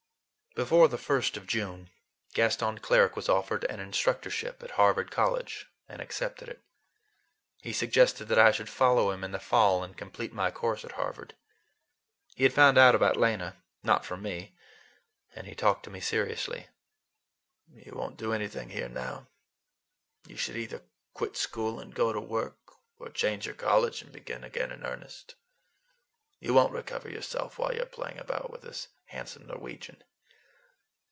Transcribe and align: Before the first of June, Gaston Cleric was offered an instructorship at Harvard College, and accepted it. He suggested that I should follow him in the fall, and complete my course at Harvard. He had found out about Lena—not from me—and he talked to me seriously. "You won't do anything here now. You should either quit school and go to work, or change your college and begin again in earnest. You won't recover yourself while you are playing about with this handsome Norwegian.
Before 0.53 0.89
the 0.89 0.97
first 0.97 1.37
of 1.37 1.47
June, 1.47 1.91
Gaston 2.33 2.79
Cleric 2.79 3.15
was 3.15 3.29
offered 3.29 3.63
an 3.63 3.79
instructorship 3.79 4.61
at 4.61 4.71
Harvard 4.71 5.09
College, 5.09 5.69
and 5.87 6.01
accepted 6.01 6.49
it. 6.49 6.61
He 7.61 7.71
suggested 7.71 8.25
that 8.25 8.37
I 8.37 8.51
should 8.51 8.67
follow 8.67 9.11
him 9.11 9.23
in 9.23 9.31
the 9.31 9.39
fall, 9.39 9.81
and 9.81 9.95
complete 9.95 10.33
my 10.33 10.51
course 10.51 10.83
at 10.83 10.91
Harvard. 10.91 11.35
He 12.35 12.43
had 12.43 12.51
found 12.51 12.77
out 12.77 12.95
about 12.95 13.15
Lena—not 13.15 14.05
from 14.05 14.23
me—and 14.23 15.47
he 15.47 15.55
talked 15.55 15.83
to 15.85 15.89
me 15.89 16.01
seriously. 16.01 16.67
"You 17.69 17.93
won't 17.95 18.17
do 18.17 18.33
anything 18.33 18.71
here 18.71 18.89
now. 18.89 19.27
You 20.27 20.35
should 20.35 20.57
either 20.57 20.81
quit 21.13 21.37
school 21.37 21.79
and 21.79 21.95
go 21.95 22.11
to 22.11 22.19
work, 22.19 22.57
or 22.99 23.07
change 23.09 23.45
your 23.45 23.55
college 23.55 24.01
and 24.01 24.11
begin 24.11 24.43
again 24.43 24.73
in 24.73 24.83
earnest. 24.85 25.35
You 26.41 26.53
won't 26.53 26.73
recover 26.73 27.09
yourself 27.09 27.57
while 27.57 27.73
you 27.73 27.83
are 27.83 27.97
playing 27.97 28.17
about 28.19 28.49
with 28.51 28.63
this 28.63 28.89
handsome 29.05 29.47
Norwegian. 29.47 30.03